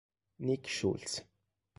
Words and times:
Nick 0.39 0.65
Schultz 0.65 1.21